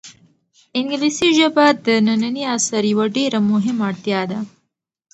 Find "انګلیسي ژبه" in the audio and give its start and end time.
0.79-1.65